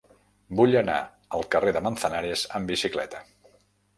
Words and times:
Vull 0.59 0.71
anar 0.79 0.95
al 1.39 1.43
carrer 1.55 1.75
de 1.77 1.83
Manzanares 1.87 2.45
amb 2.61 2.73
bicicleta. 2.75 3.21